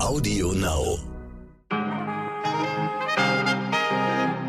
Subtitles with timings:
[0.00, 0.98] Audio Now.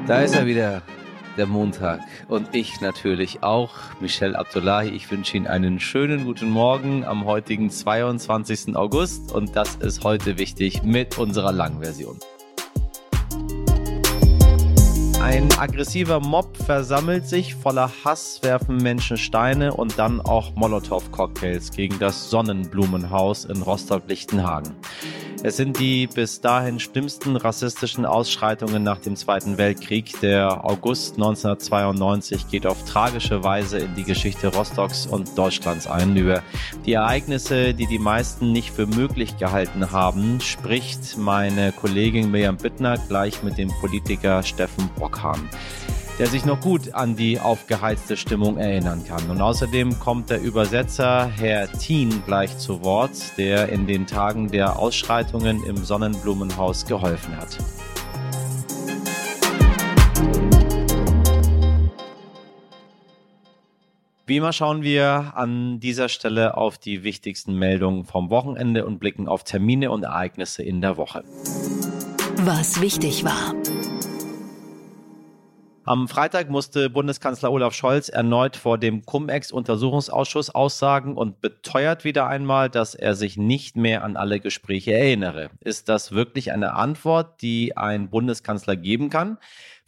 [0.05, 0.83] Da ist er wieder,
[1.37, 2.01] der Montag.
[2.27, 4.89] Und ich natürlich auch, Michel Abdullahi.
[4.89, 8.75] Ich wünsche Ihnen einen schönen guten Morgen am heutigen 22.
[8.75, 9.31] August.
[9.31, 12.19] Und das ist heute wichtig mit unserer Langversion.
[15.19, 21.99] Ein aggressiver Mob versammelt sich, voller Hass werfen Menschen Steine und dann auch Molotow-Cocktails gegen
[21.99, 24.75] das Sonnenblumenhaus in Rostock-Lichtenhagen.
[25.41, 30.19] Es sind die bis dahin schlimmsten rassistischen Ausschreitungen nach dem Zweiten Weltkrieg.
[30.19, 36.17] Der August 1992 geht auf tragische Weise in die Geschichte Rostocks und Deutschlands ein.
[36.17, 36.43] Über
[36.85, 42.97] die Ereignisse, die die meisten nicht für möglich gehalten haben, spricht meine Kollegin Miriam Bittner
[43.07, 45.47] gleich mit dem Politiker Steffen Brockhahn
[46.19, 49.29] der sich noch gut an die aufgeheizte Stimmung erinnern kann.
[49.29, 54.77] Und außerdem kommt der Übersetzer Herr Thien gleich zu Wort, der in den Tagen der
[54.77, 57.57] Ausschreitungen im Sonnenblumenhaus geholfen hat.
[64.25, 69.29] Wie immer schauen wir an dieser Stelle auf die wichtigsten Meldungen vom Wochenende und blicken
[69.29, 71.23] auf Termine und Ereignisse in der Woche.
[72.43, 73.55] Was wichtig war.
[75.89, 82.69] Am Freitag musste Bundeskanzler Olaf Scholz erneut vor dem Cum-Ex-Untersuchungsausschuss aussagen und beteuert wieder einmal,
[82.69, 85.49] dass er sich nicht mehr an alle Gespräche erinnere.
[85.61, 89.39] Ist das wirklich eine Antwort, die ein Bundeskanzler geben kann?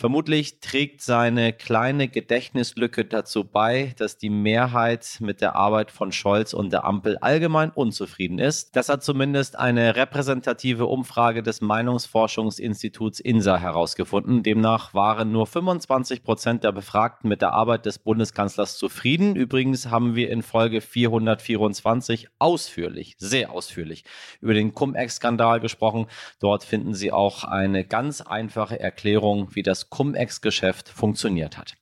[0.01, 6.55] Vermutlich trägt seine kleine Gedächtnislücke dazu bei, dass die Mehrheit mit der Arbeit von Scholz
[6.55, 8.75] und der Ampel allgemein unzufrieden ist.
[8.75, 14.41] Das hat zumindest eine repräsentative Umfrage des Meinungsforschungsinstituts INSA herausgefunden.
[14.41, 19.35] Demnach waren nur 25 Prozent der Befragten mit der Arbeit des Bundeskanzlers zufrieden.
[19.35, 24.03] Übrigens haben wir in Folge 424 ausführlich, sehr ausführlich
[24.39, 26.07] über den Cum-Ex-Skandal gesprochen.
[26.39, 31.75] Dort finden Sie auch eine ganz einfache Erklärung, wie das Cum-Ex-Geschäft funktioniert hat.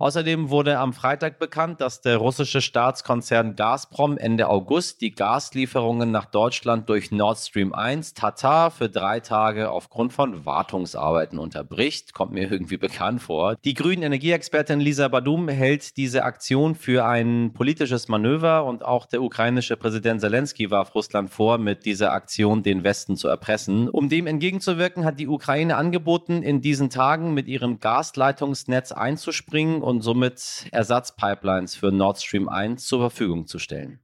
[0.00, 6.26] Außerdem wurde am Freitag bekannt, dass der russische Staatskonzern Gazprom Ende August die Gaslieferungen nach
[6.26, 12.14] Deutschland durch Nord Stream 1 Tatar für drei Tage aufgrund von Wartungsarbeiten unterbricht.
[12.14, 13.56] Kommt mir irgendwie bekannt vor.
[13.64, 19.20] Die grünen Energieexpertin Lisa Badum hält diese Aktion für ein politisches Manöver und auch der
[19.20, 23.88] ukrainische Präsident Zelensky warf Russland vor, mit dieser Aktion den Westen zu erpressen.
[23.88, 30.02] Um dem entgegenzuwirken, hat die Ukraine angeboten, in diesen Tagen mit ihrem Gasleitungsnetz einzuspringen und
[30.02, 34.00] somit Ersatzpipelines für Nord Stream 1 zur Verfügung zu stellen.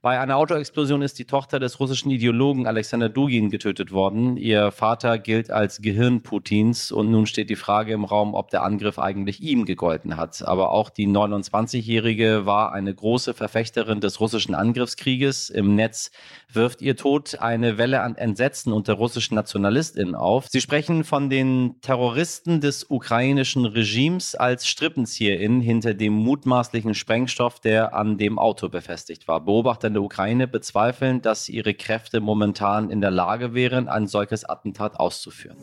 [0.00, 4.36] Bei einer Autoexplosion ist die Tochter des russischen Ideologen Alexander Dugin getötet worden.
[4.36, 8.62] Ihr Vater gilt als Gehirn Putins und nun steht die Frage im Raum, ob der
[8.62, 10.40] Angriff eigentlich ihm gegolten hat.
[10.46, 15.50] Aber auch die 29-Jährige war eine große Verfechterin des russischen Angriffskrieges.
[15.50, 16.12] Im Netz
[16.52, 20.46] wirft ihr Tod eine Welle an Entsetzen unter russischen NationalistInnen auf.
[20.48, 27.94] Sie sprechen von den Terroristen des ukrainischen Regimes als StrippenzieherInnen hinter dem mutmaßlichen Sprengstoff, der
[27.94, 29.44] an dem Auto befestigt war.
[29.44, 34.48] Beobachter in der Ukraine bezweifeln, dass ihre Kräfte momentan in der Lage wären, ein solches
[34.48, 35.56] Attentat auszuführen.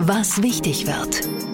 [0.00, 1.51] Was wichtig wird.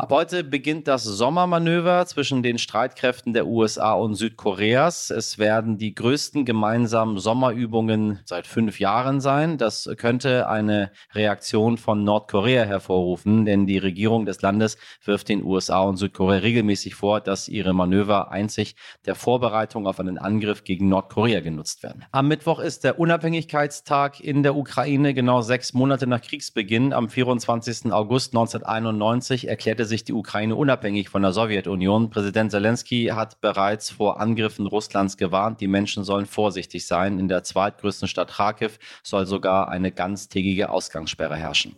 [0.00, 5.10] Ab heute beginnt das Sommermanöver zwischen den Streitkräften der USA und Südkoreas.
[5.10, 9.58] Es werden die größten gemeinsamen Sommerübungen seit fünf Jahren sein.
[9.58, 15.80] Das könnte eine Reaktion von Nordkorea hervorrufen, denn die Regierung des Landes wirft den USA
[15.80, 21.40] und Südkorea regelmäßig vor, dass ihre Manöver einzig der Vorbereitung auf einen Angriff gegen Nordkorea
[21.40, 22.06] genutzt werden.
[22.10, 26.94] Am Mittwoch ist der Unabhängigkeitstag in der Ukraine, genau sechs Monate nach Kriegsbeginn.
[26.94, 27.92] Am 24.
[27.92, 32.08] August 1991 erklärte sich die Ukraine unabhängig von der Sowjetunion.
[32.08, 35.60] Präsident Zelensky hat bereits vor Angriffen Russlands gewarnt.
[35.60, 37.18] Die Menschen sollen vorsichtig sein.
[37.18, 41.76] In der zweitgrößten Stadt Kharkiv soll sogar eine ganztägige Ausgangssperre herrschen.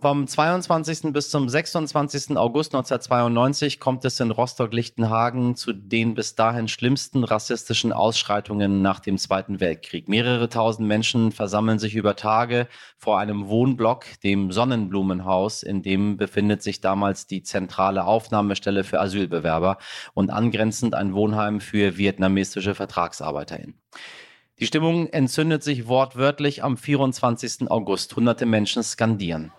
[0.00, 1.12] Vom 22.
[1.12, 2.38] bis zum 26.
[2.38, 9.18] August 1992 kommt es in Rostock-Lichtenhagen zu den bis dahin schlimmsten rassistischen Ausschreitungen nach dem
[9.18, 10.08] Zweiten Weltkrieg.
[10.08, 12.66] Mehrere tausend Menschen versammeln sich über Tage
[12.96, 19.76] vor einem Wohnblock, dem Sonnenblumenhaus, in dem befindet sich damals die zentrale Aufnahmestelle für Asylbewerber
[20.14, 23.78] und angrenzend ein Wohnheim für vietnamesische VertragsarbeiterInnen.
[24.60, 27.70] Die Stimmung entzündet sich wortwörtlich am 24.
[27.70, 28.16] August.
[28.16, 29.52] Hunderte Menschen skandieren.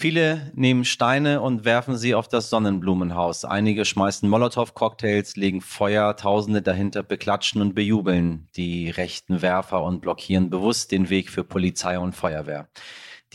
[0.00, 3.44] Viele nehmen Steine und werfen sie auf das Sonnenblumenhaus.
[3.44, 10.50] Einige schmeißen Molotow-Cocktails, legen Feuer, Tausende dahinter beklatschen und bejubeln die rechten Werfer und blockieren
[10.50, 12.68] bewusst den Weg für Polizei und Feuerwehr.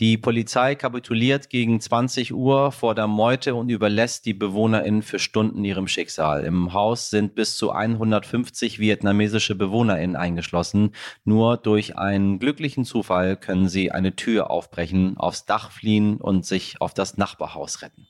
[0.00, 5.64] Die Polizei kapituliert gegen 20 Uhr vor der Meute und überlässt die BewohnerInnen für Stunden
[5.64, 6.42] ihrem Schicksal.
[6.44, 10.90] Im Haus sind bis zu 150 vietnamesische BewohnerInnen eingeschlossen.
[11.24, 16.80] Nur durch einen glücklichen Zufall können sie eine Tür aufbrechen, aufs Dach fliehen und sich
[16.80, 18.08] auf das Nachbarhaus retten.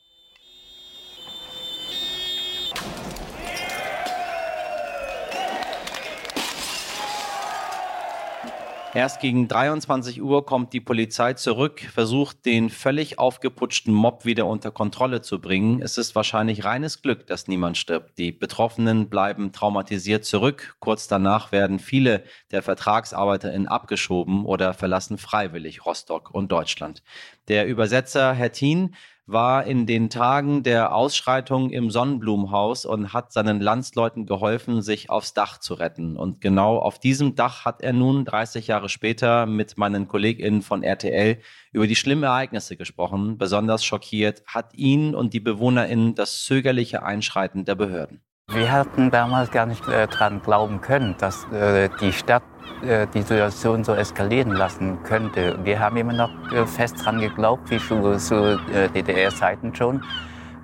[8.94, 14.70] Erst gegen 23 Uhr kommt die Polizei zurück, versucht den völlig aufgeputschten Mob wieder unter
[14.70, 15.82] Kontrolle zu bringen.
[15.82, 18.17] Es ist wahrscheinlich reines Glück, dass niemand stirbt.
[18.19, 20.76] Die Betroffenen bleiben traumatisiert zurück.
[20.79, 27.02] Kurz danach werden viele der VertragsarbeiterInnen abgeschoben oder verlassen freiwillig Rostock und Deutschland.
[27.49, 28.94] Der Übersetzer Herr Thien
[29.26, 35.32] war in den Tagen der Ausschreitung im Sonnenblumenhaus und hat seinen Landsleuten geholfen, sich aufs
[35.32, 36.17] Dach zu retten.
[36.17, 40.82] Und genau auf diesem Dach hat er nun 30 Jahre später mit meinen KollegInnen von
[40.82, 41.38] RTL
[41.73, 43.38] über die schlimmen Ereignisse gesprochen.
[43.38, 48.23] Besonders schockiert hat ihn und die BewohnerInnen das zögerliche Einschreiten der Behörden.
[48.52, 52.43] Wir hatten damals gar nicht äh, daran glauben können, dass äh, die Stadt
[52.82, 55.58] äh, die Situation so eskalieren lassen könnte.
[55.64, 60.05] Wir haben immer noch äh, fest daran geglaubt, wie zu, zu äh, DDR-Zeiten schon,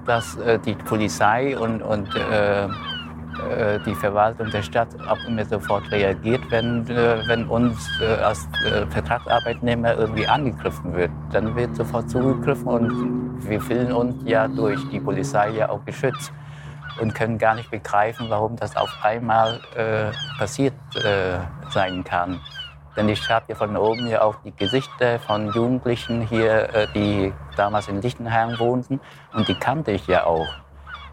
[0.07, 2.09] dass die Polizei und, und
[3.87, 8.49] die Verwaltung der Stadt auch immer sofort reagiert, wenn, wenn uns als
[8.89, 11.11] Vertragsarbeitnehmer irgendwie angegriffen wird.
[11.33, 16.33] Dann wird sofort zugegriffen und wir fühlen uns ja durch die Polizei ja auch geschützt
[17.01, 21.39] und können gar nicht begreifen, warum das auf einmal äh, passiert äh,
[21.71, 22.41] sein kann.
[22.97, 27.33] Denn ich habe ja von oben ja auch die Gesichter von Jugendlichen hier, äh, die
[27.57, 29.01] damals in Lichtenheim wohnten,
[29.33, 30.49] und die kannte ich ja auch.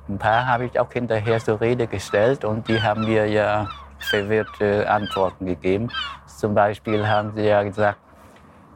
[0.09, 3.67] Ein paar habe ich auch hinterher zur Rede gestellt und die haben mir ja
[3.99, 5.89] verwirrte Antworten gegeben.
[6.25, 7.99] Zum Beispiel haben sie ja gesagt,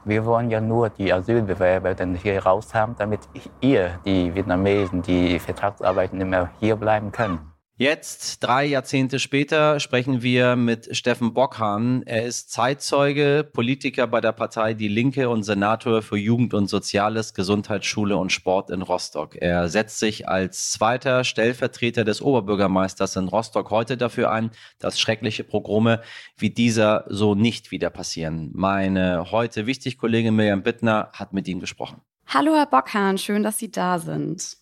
[0.05, 3.21] wir wollen ja nur die Asylbewerber dann hier raus haben, damit
[3.59, 7.50] ihr, die Vietnamesen, die Vertragsarbeitnehmer, hier bleiben können.
[7.81, 12.03] Jetzt, drei Jahrzehnte später, sprechen wir mit Steffen Bockhahn.
[12.05, 17.33] Er ist Zeitzeuge, Politiker bei der Partei Die Linke und Senator für Jugend und Soziales,
[17.33, 19.35] Gesundheitsschule und Sport in Rostock.
[19.35, 25.43] Er setzt sich als zweiter Stellvertreter des Oberbürgermeisters in Rostock heute dafür ein, dass schreckliche
[25.43, 26.01] Progrome
[26.37, 28.51] wie dieser so nicht wieder passieren.
[28.53, 32.01] Meine heute wichtig Kollegin Miriam Bittner hat mit ihm gesprochen.
[32.27, 34.55] Hallo, Herr Bockhahn, schön, dass Sie da sind.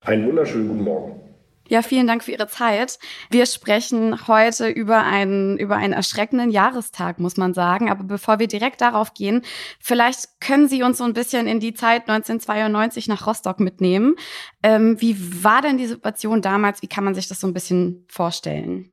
[0.00, 1.25] Einen wunderschönen guten Morgen.
[1.68, 2.98] Ja, vielen Dank für Ihre Zeit.
[3.30, 7.90] Wir sprechen heute über einen, über einen erschreckenden Jahrestag, muss man sagen.
[7.90, 9.42] Aber bevor wir direkt darauf gehen,
[9.80, 14.14] vielleicht können Sie uns so ein bisschen in die Zeit 1992 nach Rostock mitnehmen.
[14.62, 16.82] Ähm, wie war denn die Situation damals?
[16.82, 18.92] Wie kann man sich das so ein bisschen vorstellen?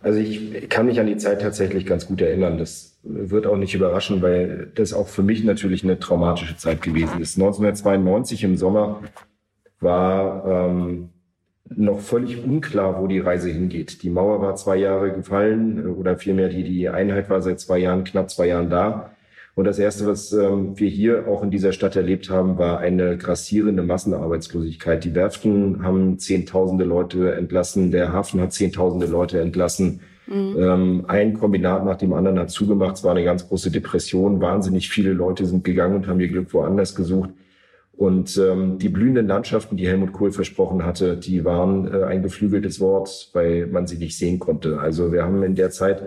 [0.00, 2.58] Also ich kann mich an die Zeit tatsächlich ganz gut erinnern.
[2.58, 7.20] Das wird auch nicht überraschen, weil das auch für mich natürlich eine traumatische Zeit gewesen
[7.20, 7.36] ist.
[7.36, 9.00] 1992 im Sommer
[9.80, 11.10] war ähm,
[11.76, 14.02] noch völlig unklar, wo die Reise hingeht.
[14.02, 18.04] Die Mauer war zwei Jahre gefallen oder vielmehr die, die Einheit war seit zwei Jahren,
[18.04, 19.10] knapp zwei Jahren da.
[19.54, 23.18] Und das Erste, was ähm, wir hier auch in dieser Stadt erlebt haben, war eine
[23.18, 25.04] grassierende Massenarbeitslosigkeit.
[25.04, 30.00] Die Werften haben Zehntausende Leute entlassen, der Hafen hat Zehntausende Leute entlassen.
[30.26, 30.56] Mhm.
[30.58, 32.96] Ähm, ein Kombinat nach dem anderen hat zugemacht.
[32.96, 34.40] Es war eine ganz große Depression.
[34.40, 37.30] Wahnsinnig viele Leute sind gegangen und haben ihr Glück woanders gesucht.
[37.92, 42.80] Und ähm, die blühenden Landschaften, die Helmut Kohl versprochen hatte, die waren äh, ein geflügeltes
[42.80, 44.80] Wort, weil man sie nicht sehen konnte.
[44.80, 46.02] Also wir haben in der Zeit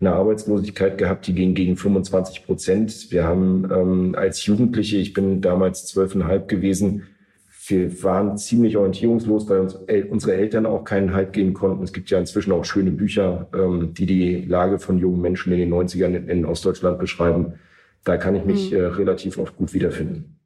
[0.00, 3.10] eine Arbeitslosigkeit gehabt, die ging gegen 25 Prozent.
[3.10, 7.04] Wir haben ähm, als Jugendliche, ich bin damals zwölfeinhalb gewesen,
[7.66, 11.82] wir waren ziemlich orientierungslos, weil uns el unsere Eltern auch keinen Halt geben konnten.
[11.82, 15.60] Es gibt ja inzwischen auch schöne Bücher, ähm, die die Lage von jungen Menschen in
[15.60, 17.54] den 90ern in, in Ostdeutschland beschreiben.
[18.04, 18.76] Da kann ich mich mhm.
[18.76, 20.36] äh, relativ oft gut wiederfinden.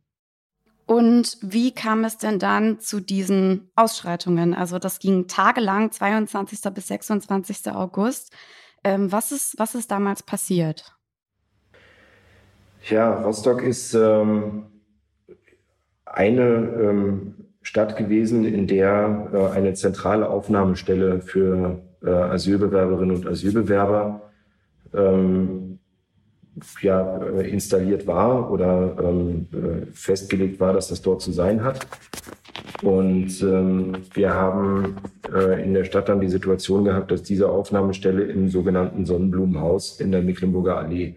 [0.89, 4.55] Und wie kam es denn dann zu diesen Ausschreitungen?
[4.55, 6.61] Also das ging tagelang, 22.
[6.73, 7.71] bis 26.
[7.73, 8.33] August.
[8.85, 10.97] Ähm, was, ist, was ist damals passiert?
[12.89, 14.65] Ja, Rostock ist ähm,
[16.07, 24.23] eine ähm, Stadt gewesen, in der äh, eine zentrale Aufnahmestelle für äh, Asylbewerberinnen und Asylbewerber
[24.95, 25.78] ähm,
[26.81, 31.87] ja, äh, installiert war oder ähm, äh, festgelegt war, dass das dort zu sein hat.
[32.83, 34.97] Und ähm, wir haben
[35.33, 40.13] äh, in der Stadt dann die Situation gehabt, dass diese Aufnahmestelle im sogenannten Sonnenblumenhaus in
[40.13, 41.17] der Mecklenburger Allee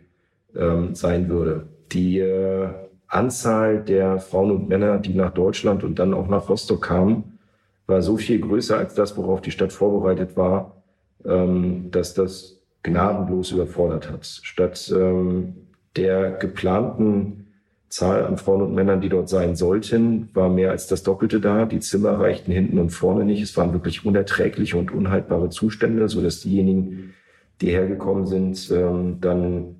[0.56, 1.68] ähm, sein würde.
[1.92, 2.70] Die äh,
[3.08, 7.38] Anzahl der Frauen und Männer, die nach Deutschland und dann auch nach Rostock kamen,
[7.86, 10.82] war so viel größer als das, worauf die Stadt vorbereitet war,
[11.26, 14.26] ähm, dass das gnadenlos überfordert hat.
[14.26, 15.54] Statt ähm,
[15.96, 17.48] der geplanten
[17.90, 21.66] Zahl an Frauen und Männern, die dort sein sollten, war mehr als das Doppelte da.
[21.66, 23.42] Die Zimmer reichten hinten und vorne nicht.
[23.42, 27.14] Es waren wirklich unerträgliche und unhaltbare Zustände, so dass diejenigen,
[27.60, 29.76] die hergekommen sind, ähm, dann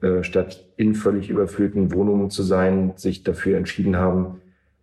[0.00, 4.40] äh, statt in völlig überfüllten Wohnungen zu sein, sich dafür entschieden haben,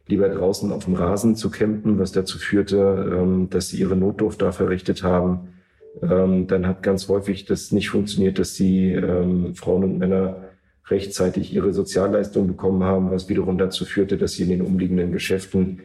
[0.07, 4.41] lieber draußen auf dem Rasen zu campen, was dazu führte, ähm, dass sie ihre Notdurft
[4.41, 5.49] da verrichtet haben.
[6.01, 10.49] Ähm, dann hat ganz häufig das nicht funktioniert, dass die ähm, Frauen und Männer
[10.87, 15.81] rechtzeitig ihre Sozialleistung bekommen haben, was wiederum dazu führte, dass sie in den umliegenden Geschäften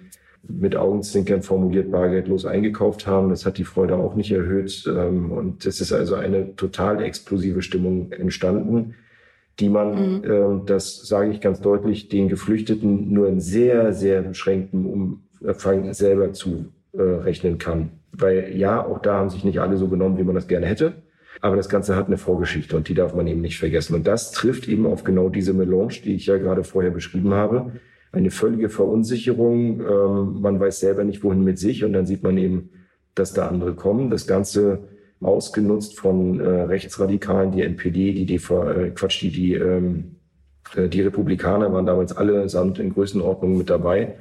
[0.46, 3.30] mit Augenzwinkern formuliert bargeldlos eingekauft haben.
[3.30, 4.84] Das hat die Freude auch nicht erhöht.
[4.87, 8.94] Ähm, und es ist also eine total explosive Stimmung entstanden,
[9.58, 10.25] die man, mhm.
[10.25, 14.87] äh, das sage ich ganz deutlich, den Geflüchteten nur in sehr, sehr beschränktem
[15.40, 17.90] Umfang selber zurechnen äh, kann.
[18.12, 20.94] Weil ja, auch da haben sich nicht alle so genommen, wie man das gerne hätte.
[21.40, 23.94] Aber das Ganze hat eine Vorgeschichte und die darf man eben nicht vergessen.
[23.94, 27.72] Und das trifft eben auf genau diese Melange, die ich ja gerade vorher beschrieben habe.
[28.12, 29.80] Eine völlige Verunsicherung.
[29.80, 31.84] Ähm, man weiß selber nicht, wohin mit sich.
[31.84, 32.70] Und dann sieht man eben,
[33.14, 34.10] dass da andere kommen.
[34.10, 34.88] Das Ganze
[35.20, 40.16] ausgenutzt von äh, Rechtsradikalen, die NPD, die DV, äh, Quatsch, die, die, ähm,
[40.76, 44.14] äh, die Republikaner waren damals allesamt in Größenordnung mit dabei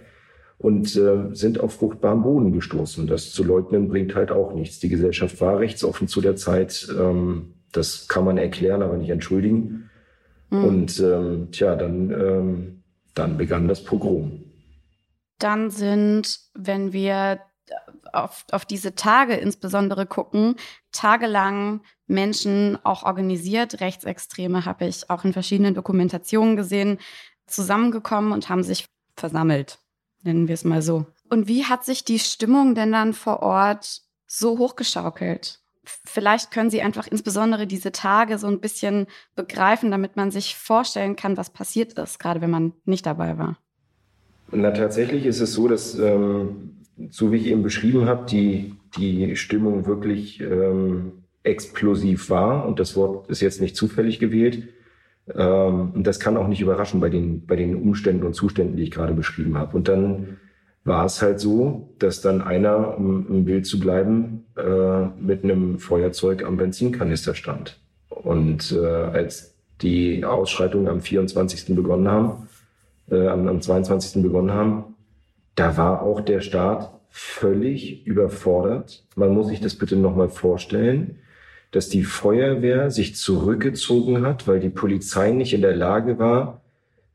[0.58, 3.08] und äh, sind auf fruchtbaren Boden gestoßen.
[3.08, 4.80] Das zu leugnen bringt halt auch nichts.
[4.80, 6.88] Die Gesellschaft war rechtsoffen zu der Zeit.
[6.98, 9.90] Ähm, das kann man erklären, aber nicht entschuldigen.
[10.50, 10.64] Mhm.
[10.64, 12.84] Und ähm, tja, dann, ähm,
[13.16, 14.44] dann begann das Pogrom.
[15.40, 17.40] Dann sind, wenn wir
[18.14, 20.56] auf, auf diese Tage insbesondere gucken,
[20.92, 27.00] tagelang Menschen auch organisiert, Rechtsextreme habe ich auch in verschiedenen Dokumentationen gesehen,
[27.48, 29.80] zusammengekommen und haben sich versammelt,
[30.24, 31.06] nennen wir es mal so.
[31.30, 35.60] Und wie hat sich die Stimmung denn dann vor Ort so hochgeschaukelt?
[35.84, 41.16] Vielleicht können Sie einfach insbesondere diese Tage so ein bisschen begreifen, damit man sich vorstellen
[41.16, 43.58] kann, was passiert ist, gerade wenn man nicht dabei war.
[44.52, 49.36] Na, tatsächlich ist es so, dass ähm, so wie ich eben beschrieben habe, die, die
[49.36, 52.66] Stimmung wirklich ähm, explosiv war.
[52.66, 54.70] Und das Wort ist jetzt nicht zufällig gewählt.
[55.34, 58.84] Ähm, und das kann auch nicht überraschen bei den, bei den Umständen und Zuständen, die
[58.84, 59.76] ich gerade beschrieben habe.
[59.78, 60.38] Und dann
[60.84, 65.80] war es halt so, dass dann einer, um im Bild zu bleiben, äh, mit einem
[65.80, 67.80] Feuerzeug am Benzinkanister stand.
[68.10, 71.76] Und äh, als die Ausschreitungen am 24.
[71.76, 72.48] begonnen haben,
[73.10, 74.22] äh, am, am 22.
[74.22, 74.96] begonnen haben,
[75.56, 79.06] da war auch der Staat völlig überfordert.
[79.16, 81.20] Man muss sich das bitte nochmal vorstellen,
[81.74, 86.62] dass die Feuerwehr sich zurückgezogen hat, weil die Polizei nicht in der Lage war,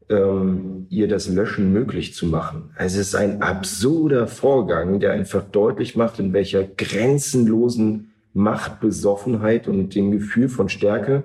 [0.08, 2.70] ähm, ihr das Löschen möglich zu machen.
[2.76, 9.94] Also es ist ein absurder Vorgang, der einfach deutlich macht, in welcher grenzenlosen Machtbesoffenheit und
[9.94, 11.24] dem Gefühl von Stärke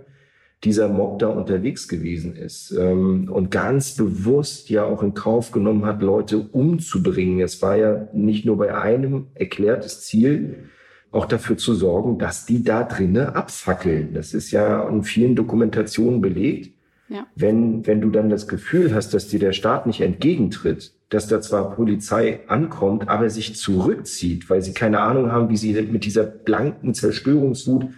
[0.63, 5.85] dieser Mob da unterwegs gewesen ist ähm, und ganz bewusst ja auch in Kauf genommen
[5.85, 7.39] hat, Leute umzubringen.
[7.41, 10.69] Es war ja nicht nur bei einem erklärtes Ziel,
[11.13, 14.13] auch dafür zu sorgen, dass die da drinnen abfackeln.
[14.13, 16.73] Das ist ja in vielen Dokumentationen belegt.
[17.09, 17.27] Ja.
[17.35, 21.41] Wenn, wenn du dann das Gefühl hast, dass dir der Staat nicht entgegentritt, dass da
[21.41, 26.23] zwar Polizei ankommt, aber sich zurückzieht, weil sie keine Ahnung haben, wie sie mit dieser
[26.23, 27.89] blanken Zerstörungswut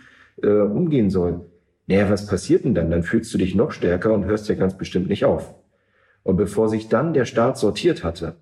[0.44, 1.42] äh, umgehen sollen,
[1.88, 2.90] naja, was passiert denn dann?
[2.90, 5.54] Dann fühlst du dich noch stärker und hörst ja ganz bestimmt nicht auf.
[6.24, 8.36] Und bevor sich dann der Staat sortiert hatte,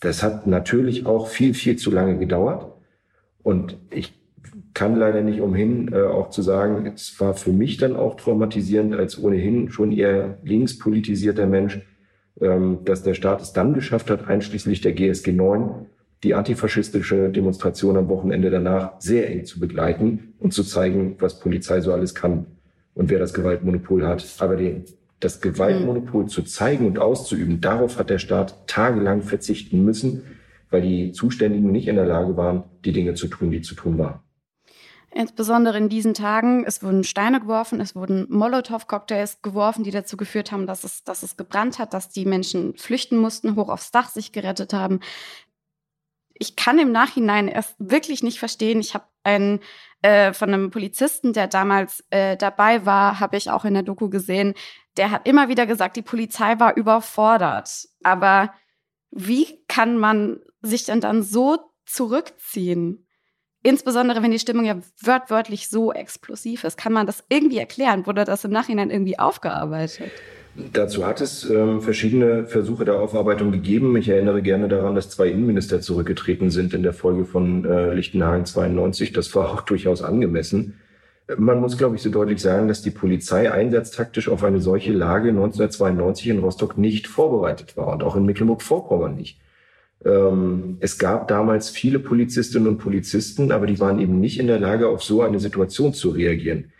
[0.00, 2.73] das hat natürlich auch viel, viel zu lange gedauert.
[3.44, 4.18] Und ich
[4.72, 8.94] kann leider nicht umhin, äh, auch zu sagen, es war für mich dann auch traumatisierend
[8.96, 11.80] als ohnehin schon eher linkspolitisierter Mensch,
[12.40, 15.86] ähm, dass der Staat es dann geschafft hat, einschließlich der GSG 9,
[16.24, 21.80] die antifaschistische Demonstration am Wochenende danach sehr eng zu begleiten und zu zeigen, was Polizei
[21.80, 22.46] so alles kann
[22.94, 24.26] und wer das Gewaltmonopol hat.
[24.38, 24.84] Aber den,
[25.20, 26.28] das Gewaltmonopol mhm.
[26.28, 30.22] zu zeigen und auszuüben, darauf hat der Staat tagelang verzichten müssen,
[30.74, 33.96] weil die Zuständigen nicht in der Lage waren, die Dinge zu tun, die zu tun
[33.96, 34.18] waren.
[35.12, 40.50] Insbesondere in diesen Tagen, es wurden Steine geworfen, es wurden Molotow-Cocktails geworfen, die dazu geführt
[40.50, 44.08] haben, dass es, dass es gebrannt hat, dass die Menschen flüchten mussten, hoch aufs Dach
[44.08, 44.98] sich gerettet haben.
[46.32, 48.80] Ich kann im Nachhinein erst wirklich nicht verstehen.
[48.80, 49.60] Ich habe einen
[50.02, 54.08] äh, von einem Polizisten, der damals äh, dabei war, habe ich auch in der Doku
[54.08, 54.54] gesehen.
[54.96, 57.86] Der hat immer wieder gesagt, die Polizei war überfordert.
[58.02, 58.52] Aber
[59.14, 63.06] wie kann man sich denn dann so zurückziehen?
[63.62, 66.76] Insbesondere wenn die Stimmung ja wörtwörtlich so explosiv ist.
[66.76, 68.06] Kann man das irgendwie erklären?
[68.06, 70.10] Wurde das im Nachhinein irgendwie aufgearbeitet?
[70.72, 73.96] Dazu hat es ähm, verschiedene Versuche der Aufarbeitung gegeben.
[73.96, 78.44] Ich erinnere gerne daran, dass zwei Innenminister zurückgetreten sind in der Folge von äh, Lichtenhagen
[78.44, 79.12] 92.
[79.12, 80.78] Das war auch durchaus angemessen.
[81.38, 85.30] Man muss, glaube ich, so deutlich sagen, dass die Polizei einsatztaktisch auf eine solche Lage
[85.30, 89.40] 1992 in Rostock nicht vorbereitet war und auch in Mecklenburg-Vorpommern nicht.
[90.04, 94.60] Ähm, es gab damals viele Polizistinnen und Polizisten, aber die waren eben nicht in der
[94.60, 96.72] Lage, auf so eine Situation zu reagieren.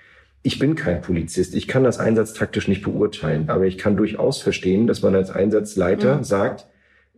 [0.43, 4.87] Ich bin kein Polizist, ich kann das einsatztaktisch nicht beurteilen, aber ich kann durchaus verstehen,
[4.87, 6.25] dass man als Einsatzleiter mhm.
[6.25, 6.67] sagt,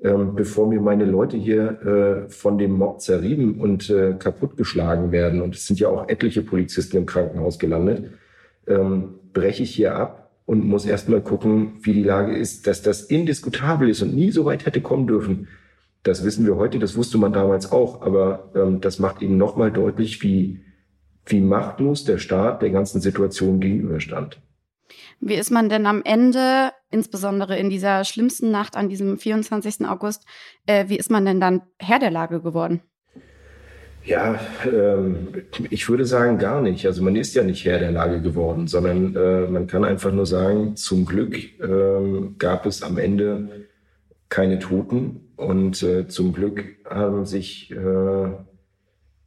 [0.02, 5.40] ähm, bevor mir meine Leute hier äh, von dem Mob zerrieben und äh, kaputtgeschlagen werden,
[5.40, 8.10] und es sind ja auch etliche Polizisten im Krankenhaus gelandet,
[8.66, 13.02] ähm, breche ich hier ab und muss erstmal gucken, wie die Lage ist, dass das
[13.02, 15.48] indiskutabel ist und nie so weit hätte kommen dürfen.
[16.02, 19.72] Das wissen wir heute, das wusste man damals auch, aber ähm, das macht eben nochmal
[19.72, 20.60] deutlich, wie,
[21.24, 24.40] wie machtlos der Staat der ganzen Situation gegenüberstand.
[25.20, 29.86] Wie ist man denn am Ende, insbesondere in dieser schlimmsten Nacht an diesem 24.
[29.86, 30.24] August,
[30.66, 32.82] äh, wie ist man denn dann Herr der Lage geworden?
[34.06, 35.28] Ja, ähm,
[35.70, 36.86] ich würde sagen gar nicht.
[36.86, 40.26] Also man ist ja nicht Herr der Lage geworden, sondern äh, man kann einfach nur
[40.26, 43.66] sagen, zum Glück äh, gab es am Ende
[44.28, 48.28] keine Toten und äh, zum Glück haben sich äh,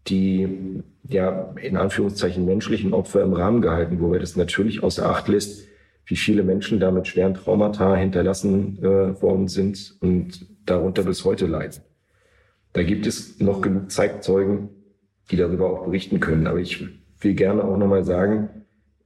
[0.07, 5.27] die ja in Anführungszeichen menschlichen Opfer im Rahmen gehalten, wo wir das natürlich außer Acht
[5.27, 5.67] lässt,
[6.05, 11.45] wie viele Menschen da mit schweren Traumata hinterlassen äh, worden sind und darunter bis heute
[11.45, 11.81] leiden.
[12.73, 14.69] Da gibt es noch genug Zeitzeugen,
[15.31, 16.47] die darüber auch berichten können.
[16.47, 16.87] Aber ich
[17.19, 18.49] will gerne auch nochmal sagen,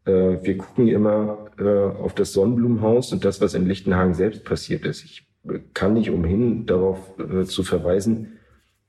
[0.06, 4.86] äh, wir gucken immer äh, auf das Sonnenblumenhaus und das, was in Lichtenhagen selbst passiert
[4.86, 5.04] ist.
[5.04, 5.28] Ich
[5.74, 8.40] kann nicht umhin, darauf äh, zu verweisen,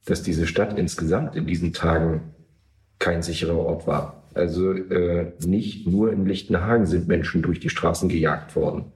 [0.04, 2.34] dass diese Stadt insgesamt in diesen Tagen
[2.98, 4.24] kein sicherer Ort war.
[4.34, 8.92] Also äh, nicht nur in Lichtenhagen sind Menschen durch die Straßen gejagt worden.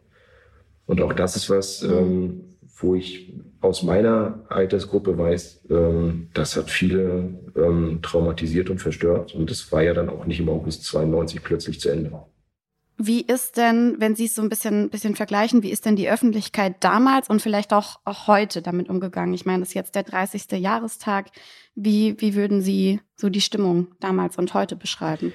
[0.87, 2.41] Und auch das ist was, ähm,
[2.79, 9.35] wo ich aus meiner Altersgruppe weiß, ähm, das hat viele ähm, traumatisiert und verstört.
[9.35, 12.12] Und das war ja dann auch nicht im August 92 plötzlich zu Ende.
[13.00, 16.11] Wie ist denn, wenn Sie es so ein bisschen, bisschen vergleichen, wie ist denn die
[16.11, 19.35] Öffentlichkeit damals und vielleicht auch, auch heute damit umgegangen?
[19.35, 20.50] Ich meine, das ist jetzt der 30.
[20.61, 21.26] Jahrestag.
[21.76, 25.33] Wie, wie würden Sie so die Stimmung damals und heute beschreiben?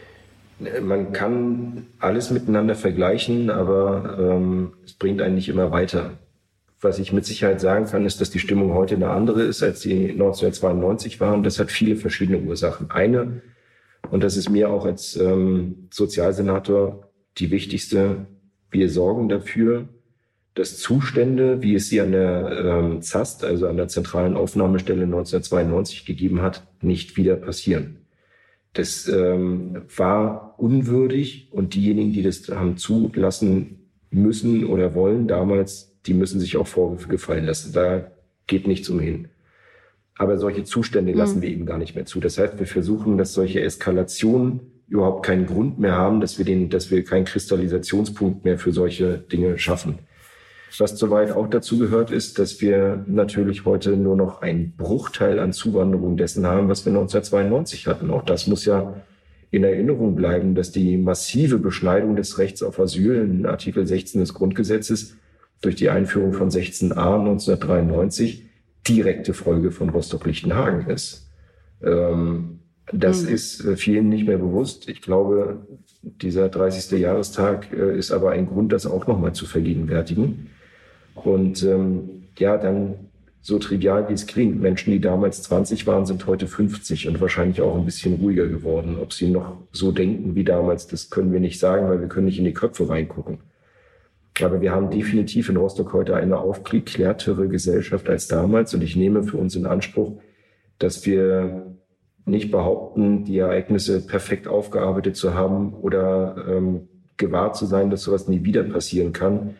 [0.81, 6.17] Man kann alles miteinander vergleichen, aber ähm, es bringt einen nicht immer weiter.
[6.81, 9.79] Was ich mit Sicherheit sagen kann, ist, dass die Stimmung heute eine andere ist, als
[9.79, 11.33] sie 1992 war.
[11.33, 12.91] Und das hat viele verschiedene Ursachen.
[12.91, 13.41] Eine,
[14.11, 18.27] und das ist mir auch als ähm, Sozialsenator die wichtigste,
[18.71, 19.87] wir sorgen dafür,
[20.55, 26.05] dass Zustände, wie es sie an der ähm, ZAST, also an der zentralen Aufnahmestelle 1992
[26.05, 27.97] gegeben hat, nicht wieder passieren.
[28.73, 36.13] Das ähm, war unwürdig und diejenigen, die das haben zulassen müssen oder wollen damals, die
[36.13, 37.73] müssen sich auch Vorwürfe gefallen lassen.
[37.73, 38.11] Da
[38.45, 39.29] geht nichts umhin.
[40.15, 41.41] Aber solche Zustände lassen mhm.
[41.41, 42.19] wir eben gar nicht mehr zu.
[42.19, 46.69] Das heißt, wir versuchen, dass solche Eskalationen überhaupt keinen Grund mehr haben, dass wir den,
[46.69, 49.99] dass wir keinen Kristallisationspunkt mehr für solche Dinge schaffen.
[50.79, 55.53] Was soweit auch dazu gehört, ist, dass wir natürlich heute nur noch einen Bruchteil an
[55.53, 58.09] Zuwanderung dessen haben, was wir 1992 hatten.
[58.09, 58.95] Auch das muss ja
[59.51, 64.33] in Erinnerung bleiben, dass die massive Beschneidung des Rechts auf Asyl in Artikel 16 des
[64.33, 65.15] Grundgesetzes
[65.61, 68.49] durch die Einführung von 16a 1993
[68.87, 71.29] direkte Folge von Rostock-Lichtenhagen ist.
[71.83, 72.52] Ähm,
[72.91, 73.33] das mhm.
[73.33, 74.89] ist äh, vielen nicht mehr bewusst.
[74.89, 75.65] Ich glaube,
[76.01, 76.99] dieser 30.
[76.99, 80.49] Jahrestag äh, ist aber ein Grund, das auch nochmal zu vergegenwärtigen.
[81.15, 82.95] Und ähm, ja, dann
[83.41, 87.61] so trivial wie es klingt, Menschen, die damals 20 waren, sind heute 50 und wahrscheinlich
[87.61, 88.97] auch ein bisschen ruhiger geworden.
[89.01, 92.25] Ob sie noch so denken wie damals, das können wir nicht sagen, weil wir können
[92.25, 93.39] nicht in die Köpfe reingucken.
[94.41, 99.23] Aber wir haben definitiv in Rostock heute eine aufgeklärtere Gesellschaft als damals und ich nehme
[99.23, 100.19] für uns in Anspruch,
[100.79, 101.75] dass wir
[102.25, 108.27] nicht behaupten, die Ereignisse perfekt aufgearbeitet zu haben oder ähm, gewahrt zu sein, dass sowas
[108.27, 109.55] nie wieder passieren kann.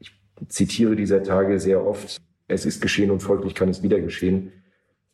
[0.00, 0.12] Ich
[0.48, 2.18] zitiere dieser Tage sehr oft,
[2.48, 4.52] es ist geschehen und folglich kann es wieder geschehen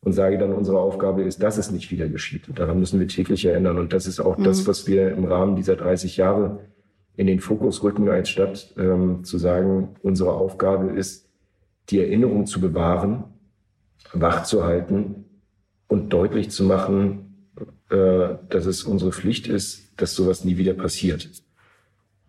[0.01, 2.49] und sage dann, unsere Aufgabe ist, dass es nicht wieder geschieht.
[2.49, 3.79] Und daran müssen wir täglich erinnern.
[3.79, 4.45] Und das ist auch mhm.
[4.45, 6.61] das, was wir im Rahmen dieser 30 Jahre
[7.15, 11.29] in den Fokus rücken, als Stadt ähm, zu sagen, unsere Aufgabe ist,
[11.91, 13.25] die Erinnerung zu bewahren,
[14.13, 15.27] wach zu halten
[15.93, 17.51] und deutlich zu machen,
[17.91, 21.29] äh, dass es unsere Pflicht ist, dass sowas nie wieder passiert.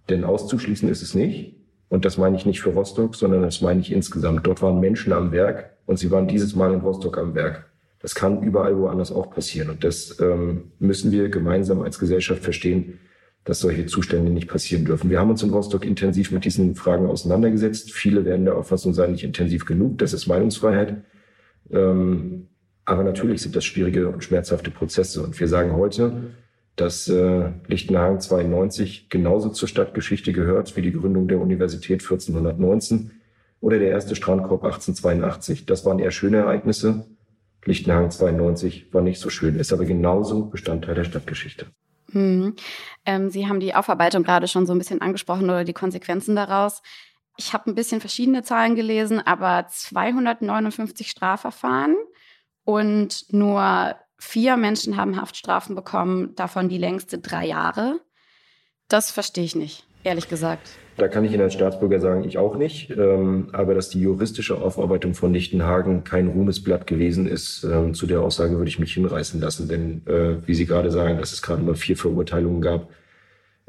[0.09, 1.55] Denn auszuschließen ist es nicht.
[1.87, 4.45] Und das meine ich nicht für Rostock, sondern das meine ich insgesamt.
[4.45, 7.71] Dort waren Menschen am Werk und sie waren dieses Mal in Rostock am Werk.
[8.01, 9.69] Das kann überall woanders auch passieren.
[9.69, 12.99] Und das ähm, müssen wir gemeinsam als Gesellschaft verstehen,
[13.45, 15.09] dass solche Zustände nicht passieren dürfen.
[15.09, 17.93] Wir haben uns in Rostock intensiv mit diesen Fragen auseinandergesetzt.
[17.93, 19.99] Viele werden der Auffassung sein, nicht intensiv genug.
[19.99, 21.05] Das ist Meinungsfreiheit.
[21.71, 22.49] Ähm,
[22.85, 25.23] aber natürlich sind das schwierige und schmerzhafte Prozesse.
[25.23, 26.33] Und wir sagen heute,
[26.75, 33.11] dass äh, Lichtenhagen 92 genauso zur Stadtgeschichte gehört wie die Gründung der Universität 1419
[33.61, 35.65] oder der erste Strandkorb 1882.
[35.65, 37.05] Das waren eher schöne Ereignisse.
[37.63, 41.67] Lichtenhagen 92 war nicht so schön, ist aber genauso Bestandteil der Stadtgeschichte.
[42.11, 42.55] Hm.
[43.05, 46.81] Ähm, Sie haben die Aufarbeitung gerade schon so ein bisschen angesprochen oder die Konsequenzen daraus.
[47.37, 51.95] Ich habe ein bisschen verschiedene Zahlen gelesen, aber 259 Strafverfahren
[52.63, 57.99] und nur vier Menschen haben Haftstrafen bekommen, davon die längste drei Jahre.
[58.87, 60.69] Das verstehe ich nicht, ehrlich gesagt.
[60.97, 62.91] Da kann ich Ihnen als Staatsbürger sagen, ich auch nicht.
[62.91, 68.21] Ähm, aber dass die juristische Aufarbeitung von Lichtenhagen kein Ruhmesblatt gewesen ist, ähm, zu der
[68.21, 69.67] Aussage würde ich mich hinreißen lassen.
[69.67, 72.89] Denn äh, wie Sie gerade sagen, dass es gerade mal vier Verurteilungen gab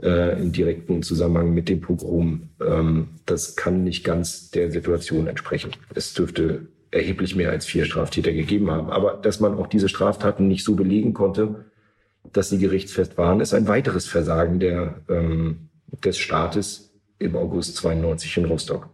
[0.03, 5.73] äh, im direkten Zusammenhang mit dem Pogrom, ähm, das kann nicht ganz der Situation entsprechen.
[5.95, 8.91] Es dürfte erheblich mehr als vier Straftäter gegeben haben.
[8.91, 11.67] Aber dass man auch diese Straftaten nicht so belegen konnte,
[12.33, 15.69] dass sie gerichtsfest waren, ist ein weiteres Versagen der, ähm,
[16.05, 18.89] des Staates, im August 92 in Rostock.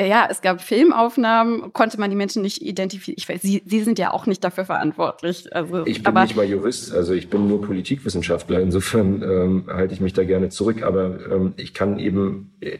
[0.00, 3.16] Ja, es gab Filmaufnahmen, konnte man die Menschen nicht identifizieren.
[3.16, 5.54] Ich weiß, Sie, Sie sind ja auch nicht dafür verantwortlich.
[5.54, 8.60] Also, ich bin aber nicht mal Jurist, also ich bin nur Politikwissenschaftler.
[8.60, 10.82] Insofern ähm, halte ich mich da gerne zurück.
[10.82, 12.78] Aber ähm, ich kann eben äh,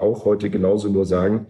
[0.00, 1.46] auch heute genauso nur sagen,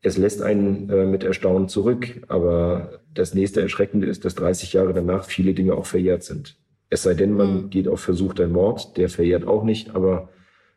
[0.00, 2.22] es lässt einen äh, mit Erstaunen zurück.
[2.28, 6.56] Aber das nächste Erschreckende ist, dass 30 Jahre danach viele Dinge auch verjährt sind.
[6.90, 7.70] Es sei denn, man mhm.
[7.70, 9.94] geht auf versuchter Mord, der verjährt auch nicht.
[9.94, 10.30] Aber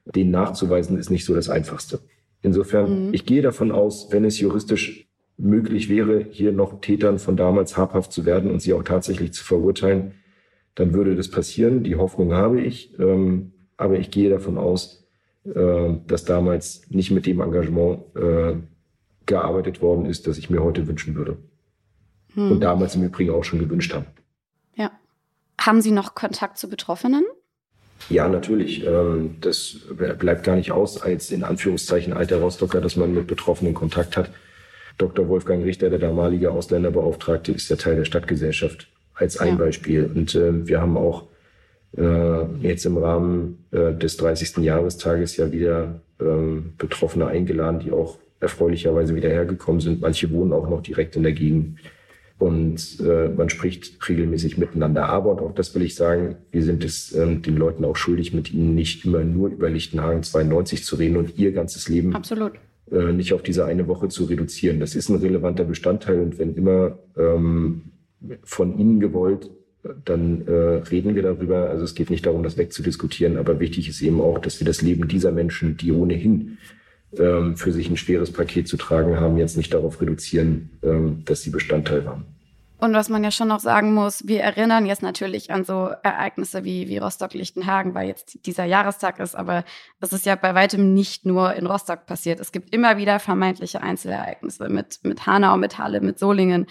[0.05, 1.99] den nachzuweisen ist nicht so das Einfachste.
[2.41, 3.13] Insofern, mhm.
[3.13, 5.07] ich gehe davon aus, wenn es juristisch
[5.37, 9.43] möglich wäre, hier noch Tätern von damals habhaft zu werden und sie auch tatsächlich zu
[9.43, 10.13] verurteilen,
[10.75, 11.83] dann würde das passieren.
[11.83, 12.97] Die Hoffnung habe ich.
[12.99, 15.07] Ähm, aber ich gehe davon aus,
[15.43, 18.53] äh, dass damals nicht mit dem Engagement äh,
[19.31, 21.37] gearbeitet worden ist, das ich mir heute wünschen würde.
[22.33, 22.51] Hm.
[22.51, 24.05] Und damals im Übrigen auch schon gewünscht habe.
[24.75, 24.91] Ja.
[25.59, 27.23] Haben Sie noch Kontakt zu Betroffenen?
[28.09, 28.85] Ja, natürlich.
[28.85, 33.73] Ähm, das bleibt gar nicht aus als in Anführungszeichen alter Rostocker, dass man mit Betroffenen
[33.73, 34.31] Kontakt hat.
[34.97, 35.27] Dr.
[35.29, 39.65] Wolfgang Richter, der damalige Ausländerbeauftragte, ist ja Teil der Stadtgesellschaft als ein ja.
[39.65, 40.11] Beispiel.
[40.13, 41.27] Und äh, wir haben auch
[41.97, 44.57] äh, jetzt im Rahmen äh, des 30.
[44.57, 50.01] Jahrestages ja wieder ähm, Betroffene eingeladen, die auch erfreulicherweise wieder hergekommen sind.
[50.01, 51.79] Manche wohnen auch noch direkt in der Gegend
[52.41, 55.07] und äh, man spricht regelmäßig miteinander.
[55.07, 58.33] Aber, und auch das will ich sagen, wir sind es ähm, den Leuten auch schuldig,
[58.33, 62.53] mit ihnen nicht immer nur über Lichtenhagen 92 zu reden und ihr ganzes Leben Absolut.
[62.91, 64.79] Äh, nicht auf diese eine Woche zu reduzieren.
[64.79, 67.83] Das ist ein relevanter Bestandteil und wenn immer ähm,
[68.43, 69.51] von ihnen gewollt,
[70.05, 71.69] dann äh, reden wir darüber.
[71.69, 74.81] Also es geht nicht darum, das wegzudiskutieren, aber wichtig ist eben auch, dass wir das
[74.81, 76.57] Leben dieser Menschen, die ohnehin
[77.17, 81.41] ähm, für sich ein schweres Paket zu tragen haben, jetzt nicht darauf reduzieren, ähm, dass
[81.41, 82.25] sie Bestandteil waren.
[82.81, 86.63] Und was man ja schon noch sagen muss, wir erinnern jetzt natürlich an so Ereignisse
[86.63, 89.65] wie, wie Rostock-Lichtenhagen, weil jetzt dieser Jahrestag ist, aber
[89.99, 92.39] das ist ja bei weitem nicht nur in Rostock passiert.
[92.39, 96.65] Es gibt immer wieder vermeintliche Einzelereignisse mit, mit Hanau, mit Halle, mit Solingen.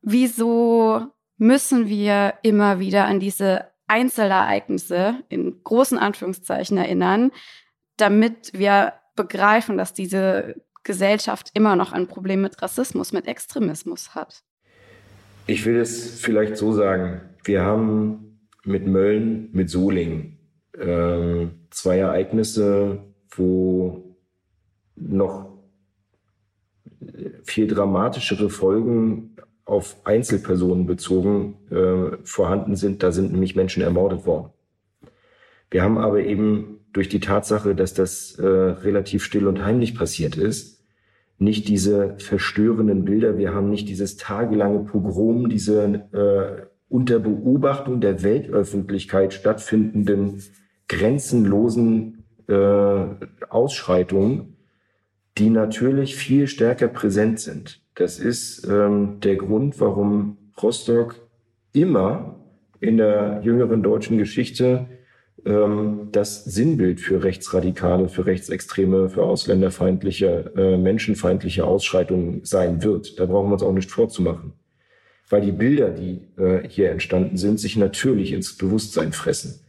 [0.00, 7.32] Wieso müssen wir immer wieder an diese Einzelereignisse in großen Anführungszeichen erinnern,
[7.96, 14.42] damit wir begreifen, dass diese Gesellschaft immer noch ein Problem mit Rassismus, mit Extremismus hat.
[15.46, 17.20] Ich will es vielleicht so sagen.
[17.44, 20.38] Wir haben mit Mölln, mit Solingen
[20.78, 24.16] äh, zwei Ereignisse, wo
[24.96, 25.50] noch
[27.44, 33.02] viel dramatischere Folgen auf Einzelpersonen bezogen äh, vorhanden sind.
[33.02, 34.50] Da sind nämlich Menschen ermordet worden.
[35.70, 40.36] Wir haben aber eben durch die Tatsache, dass das äh, relativ still und heimlich passiert
[40.36, 40.84] ist,
[41.38, 48.22] nicht diese verstörenden Bilder, wir haben nicht dieses tagelange Pogrom, diese äh, unter Beobachtung der
[48.22, 50.42] Weltöffentlichkeit stattfindenden
[50.88, 53.04] grenzenlosen äh,
[53.48, 54.56] Ausschreitungen,
[55.38, 57.80] die natürlich viel stärker präsent sind.
[57.94, 61.16] Das ist ähm, der Grund, warum Rostock
[61.72, 62.36] immer
[62.80, 64.88] in der jüngeren deutschen Geschichte
[65.44, 73.18] das Sinnbild für Rechtsradikale, für Rechtsextreme, für ausländerfeindliche, äh, menschenfeindliche Ausschreitungen sein wird.
[73.18, 74.52] Da brauchen wir uns auch nicht vorzumachen.
[75.28, 79.60] Weil die Bilder, die äh, hier entstanden sind, sich natürlich ins Bewusstsein fressen.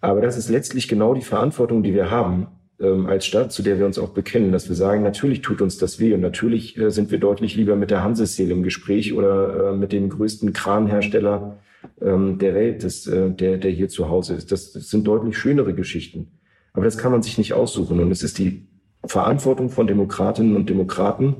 [0.00, 2.46] Aber das ist letztlich genau die Verantwortung, die wir haben
[2.80, 5.78] ähm, als Stadt, zu der wir uns auch bekennen, dass wir sagen, natürlich tut uns
[5.78, 9.70] das weh und natürlich äh, sind wir deutlich lieber mit der Hanseseel im Gespräch oder
[9.70, 11.58] äh, mit dem größten Kranhersteller
[12.02, 14.52] ähm, der Welt, das, äh, der, der hier zu Hause ist.
[14.52, 16.28] Das, das sind deutlich schönere Geschichten.
[16.72, 18.00] Aber das kann man sich nicht aussuchen.
[18.00, 18.66] Und es ist die
[19.04, 21.36] Verantwortung von Demokratinnen und Demokraten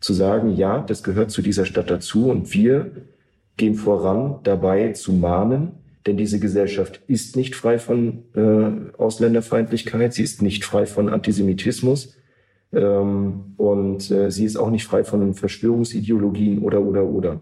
[0.00, 2.90] zu sagen, ja, das gehört zu dieser Stadt dazu und wir
[3.56, 5.72] gehen voran dabei zu mahnen,
[6.06, 12.16] Denn diese Gesellschaft ist nicht frei von äh, Ausländerfeindlichkeit, sie ist nicht frei von Antisemitismus
[12.72, 17.40] ähm, und äh, sie ist auch nicht frei von Verschwörungsideologien oder oder oder.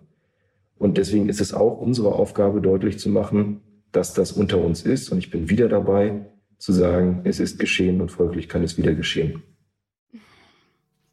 [0.83, 3.61] Und deswegen ist es auch unsere Aufgabe, deutlich zu machen,
[3.93, 5.13] dass das unter uns ist.
[5.13, 6.27] Und ich bin wieder dabei,
[6.59, 9.45] zu sagen, es ist geschehen und folglich kann es wieder geschehen.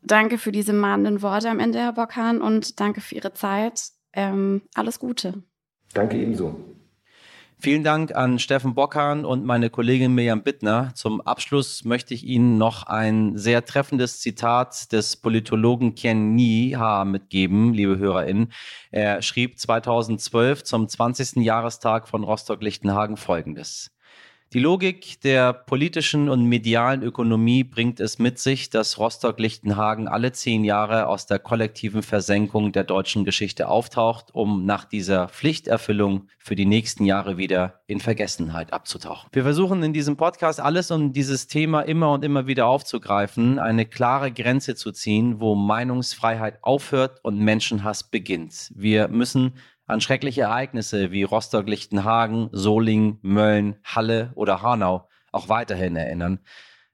[0.02, 3.90] Danke für diese mahnenden Worte am Ende, Herr Bockhahn, und danke für Ihre Zeit.
[4.12, 5.44] Ähm, alles Gute.
[5.94, 6.56] Danke ebenso.
[7.62, 10.94] Vielen Dank an Steffen Bockhahn und meine Kollegin Mirjam Bittner.
[10.96, 17.74] Zum Abschluss möchte ich Ihnen noch ein sehr treffendes Zitat des Politologen Ken Niha mitgeben,
[17.74, 18.54] liebe HörerInnen.
[18.92, 21.44] Er schrieb 2012 zum 20.
[21.44, 23.92] Jahrestag von Rostock-Lichtenhagen Folgendes.
[24.52, 30.64] Die Logik der politischen und medialen Ökonomie bringt es mit sich, dass Rostock-Lichtenhagen alle zehn
[30.64, 36.66] Jahre aus der kollektiven Versenkung der deutschen Geschichte auftaucht, um nach dieser Pflichterfüllung für die
[36.66, 39.30] nächsten Jahre wieder in Vergessenheit abzutauchen.
[39.34, 43.86] Wir versuchen in diesem Podcast alles, um dieses Thema immer und immer wieder aufzugreifen, eine
[43.86, 48.72] klare Grenze zu ziehen, wo Meinungsfreiheit aufhört und Menschenhass beginnt.
[48.74, 49.54] Wir müssen
[49.90, 56.40] an schreckliche Ereignisse wie Rostock-Lichtenhagen, Solingen, Mölln, Halle oder Hanau auch weiterhin erinnern.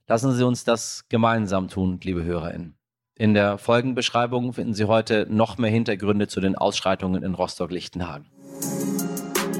[0.07, 2.77] Lassen Sie uns das gemeinsam tun, liebe HörerInnen.
[3.17, 8.27] In der Folgenbeschreibung finden Sie heute noch mehr Hintergründe zu den Ausschreitungen in Rostock-Lichtenhagen.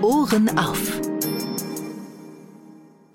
[0.01, 1.04] Ohren auf.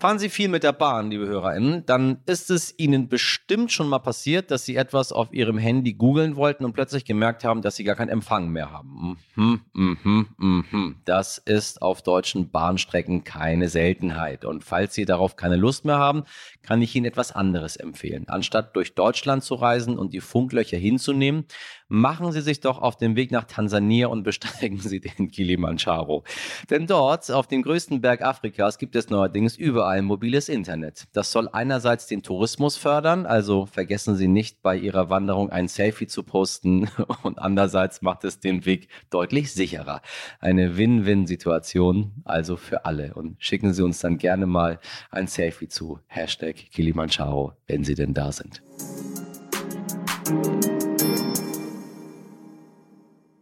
[0.00, 3.98] Fahren Sie viel mit der Bahn, liebe HörerInnen, dann ist es Ihnen bestimmt schon mal
[3.98, 7.84] passiert, dass Sie etwas auf Ihrem Handy googeln wollten und plötzlich gemerkt haben, dass Sie
[7.84, 9.18] gar keinen Empfang mehr haben.
[9.34, 10.96] Mhm, mhm, mhm.
[11.04, 14.46] Das ist auf deutschen Bahnstrecken keine Seltenheit.
[14.46, 16.24] Und falls Sie darauf keine Lust mehr haben,
[16.62, 18.24] kann ich Ihnen etwas anderes empfehlen.
[18.28, 21.44] Anstatt durch Deutschland zu reisen und die Funklöcher hinzunehmen,
[21.90, 26.24] machen Sie sich doch auf den Weg nach Tansania und besteigen Sie den Kilimanjaro.
[26.70, 31.08] Denn dort, auf dem größten Berg Afrikas, gibt es neuerdings überall mobiles Internet.
[31.12, 36.06] Das soll einerseits den Tourismus fördern, also vergessen Sie nicht bei Ihrer Wanderung ein Selfie
[36.06, 36.88] zu posten
[37.22, 40.00] und andererseits macht es den Weg deutlich sicherer.
[40.38, 43.14] Eine Win-Win-Situation, also für alle.
[43.14, 44.78] Und schicken Sie uns dann gerne mal
[45.10, 48.62] ein Selfie zu Hashtag Kilimanjaro, wenn Sie denn da sind.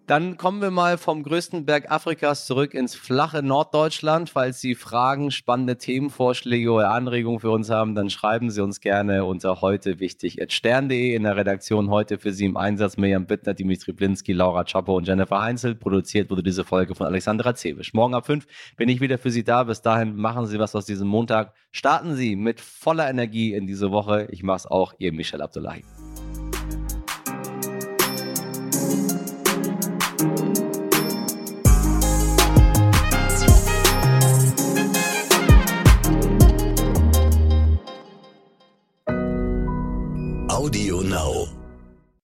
[0.08, 4.30] Dann kommen wir mal vom größten Berg Afrikas zurück ins flache Norddeutschland.
[4.30, 9.26] Falls Sie Fragen, spannende Themenvorschläge oder Anregungen für uns haben, dann schreiben Sie uns gerne
[9.26, 13.92] unter heute wichtig stern.de in der Redaktion heute für Sie im Einsatz Mirjam Bittner, Dimitri
[13.92, 15.74] Blinski, Laura Czapo und Jennifer Heinzel.
[15.74, 17.92] Produziert wurde diese Folge von Alexandra Zewisch.
[17.92, 18.46] Morgen ab fünf
[18.78, 19.64] bin ich wieder für Sie da.
[19.64, 21.52] Bis dahin machen Sie was aus diesem Montag.
[21.70, 24.26] Starten Sie mit voller Energie in diese Woche.
[24.30, 25.84] Ich mache es auch, Ihr Michel Abdullahi.
[40.68, 41.37] Audio Now.